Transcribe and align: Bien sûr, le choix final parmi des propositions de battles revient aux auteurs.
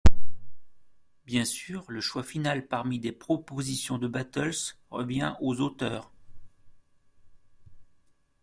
Bien 1.25 1.45
sûr, 1.45 1.85
le 1.87 2.01
choix 2.01 2.23
final 2.23 2.65
parmi 2.67 2.97
des 2.97 3.11
propositions 3.11 3.99
de 3.99 4.07
battles 4.07 4.73
revient 4.89 5.35
aux 5.41 5.59
auteurs. 5.61 6.11